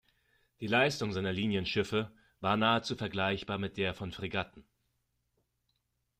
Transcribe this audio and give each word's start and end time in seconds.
Die 0.61 0.65
Leistung 0.65 1.11
seiner 1.13 1.31
Linienschiffe 1.31 2.11
war 2.39 2.57
nahezu 2.57 2.95
vergleichbar 2.95 3.59
mit 3.59 3.77
der 3.77 3.93
von 3.93 4.11
Fregatten. 4.11 4.65